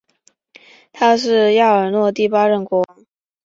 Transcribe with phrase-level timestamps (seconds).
[0.91, 3.05] 他是亚尔诺第八任国王。